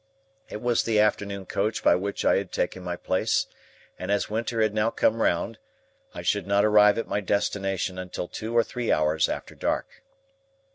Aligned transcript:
It 0.49 0.63
was 0.63 0.81
the 0.81 0.99
afternoon 0.99 1.45
coach 1.45 1.83
by 1.83 1.93
which 1.93 2.25
I 2.25 2.37
had 2.37 2.51
taken 2.51 2.81
my 2.81 2.95
place, 2.95 3.45
and, 3.99 4.09
as 4.11 4.31
winter 4.31 4.59
had 4.63 4.73
now 4.73 4.89
come 4.89 5.21
round, 5.21 5.59
I 6.15 6.23
should 6.23 6.47
not 6.47 6.65
arrive 6.65 6.97
at 6.97 7.07
my 7.07 7.19
destination 7.19 7.99
until 7.99 8.27
two 8.27 8.57
or 8.57 8.63
three 8.63 8.91
hours 8.91 9.29
after 9.29 9.53
dark. 9.53 10.01